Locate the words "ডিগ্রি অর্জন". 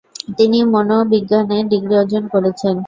1.71-2.23